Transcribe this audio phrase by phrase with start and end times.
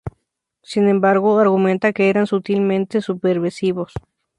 [0.63, 3.93] Sin embargo, argumenta que eran "sutilmente subversivos".